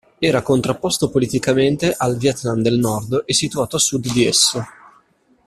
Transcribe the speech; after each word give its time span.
Era 0.19 0.41
contrapposto 0.41 1.11
politicamente 1.11 1.93
al 1.95 2.17
Vietnam 2.17 2.63
del 2.63 2.79
Nord 2.79 3.21
e 3.23 3.35
situato 3.35 3.75
a 3.75 3.79
sud 3.79 4.11
di 4.11 4.25
esso. 4.25 4.65